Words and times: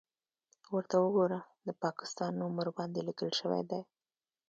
_ورته 0.73 0.95
وګوره! 1.01 1.39
د 1.67 1.69
پاکستان 1.83 2.31
نوم 2.39 2.53
ورباندې 2.57 3.01
ليکل 3.07 3.29
شوی 3.39 3.61
دی. 3.69 3.81